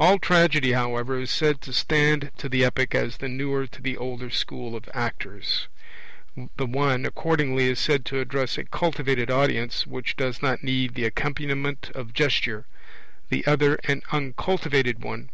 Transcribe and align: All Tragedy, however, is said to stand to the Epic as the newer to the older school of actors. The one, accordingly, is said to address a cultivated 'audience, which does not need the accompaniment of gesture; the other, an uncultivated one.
All 0.00 0.18
Tragedy, 0.18 0.72
however, 0.72 1.20
is 1.20 1.30
said 1.30 1.60
to 1.60 1.72
stand 1.72 2.32
to 2.38 2.48
the 2.48 2.64
Epic 2.64 2.92
as 2.92 3.18
the 3.18 3.28
newer 3.28 3.68
to 3.68 3.80
the 3.80 3.96
older 3.96 4.28
school 4.28 4.74
of 4.74 4.90
actors. 4.92 5.68
The 6.56 6.66
one, 6.66 7.06
accordingly, 7.06 7.68
is 7.68 7.78
said 7.78 8.04
to 8.06 8.18
address 8.18 8.58
a 8.58 8.64
cultivated 8.64 9.30
'audience, 9.30 9.86
which 9.86 10.16
does 10.16 10.42
not 10.42 10.64
need 10.64 10.94
the 10.96 11.04
accompaniment 11.04 11.92
of 11.94 12.12
gesture; 12.12 12.66
the 13.28 13.46
other, 13.46 13.76
an 13.84 14.02
uncultivated 14.10 15.04
one. 15.04 15.30